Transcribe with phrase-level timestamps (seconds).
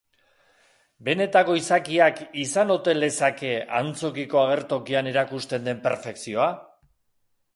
[1.09, 6.49] Benetako izakiak izan ote lezake antzokiko agertokian erakusten den perfekzioa?